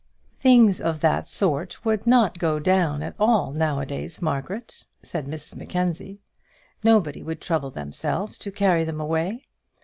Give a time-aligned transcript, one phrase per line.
[0.39, 5.27] "Things of that sort would not go down at all now a days, Margaret," said
[5.27, 6.23] Mrs Mackenzie.
[6.83, 9.45] "Nobody would trouble themselves to carry them away.